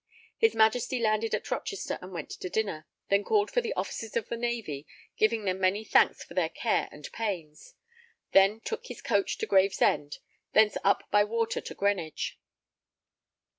His 0.35 0.55
Majesty 0.55 0.97
landed 0.99 1.35
at 1.35 1.51
Rochester 1.51 1.99
and 2.01 2.11
went 2.11 2.31
to 2.31 2.49
dinner; 2.49 2.87
then 3.09 3.23
called 3.23 3.51
for 3.51 3.61
the 3.61 3.71
Officers 3.75 4.17
of 4.17 4.29
the 4.29 4.35
Navy, 4.35 4.87
giving 5.15 5.45
them 5.45 5.59
many 5.59 5.83
thanks 5.83 6.23
for 6.23 6.33
their 6.33 6.49
care 6.49 6.89
and 6.91 7.07
pains; 7.11 7.75
then 8.31 8.61
took 8.61 8.87
his 8.87 8.99
coach 8.99 9.37
to 9.37 9.45
Gravesend, 9.45 10.17
thence 10.53 10.75
up 10.83 11.03
by 11.11 11.23
water 11.23 11.61
to 11.61 11.75
Greenwich. 11.75 12.39